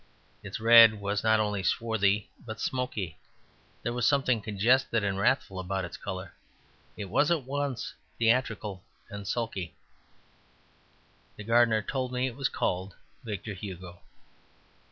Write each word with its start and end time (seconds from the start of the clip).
Its 0.41 0.59
red 0.59 0.99
was 0.99 1.23
not 1.23 1.39
only 1.39 1.61
swarthy, 1.61 2.27
but 2.43 2.59
smoky; 2.59 3.19
there 3.83 3.93
was 3.93 4.07
something 4.07 4.41
congested 4.41 5.03
and 5.03 5.19
wrathful 5.19 5.59
about 5.59 5.85
its 5.85 5.95
colour. 5.95 6.33
It 6.97 7.05
was 7.05 7.29
at 7.29 7.43
once 7.43 7.93
theatrical 8.17 8.83
and 9.11 9.27
sulky. 9.27 9.75
The 11.35 11.43
gardener 11.43 11.83
told 11.83 12.11
me 12.13 12.25
it 12.25 12.35
was 12.35 12.49
called 12.49 12.95
Victor 13.23 13.53
Hugo. 13.53 14.01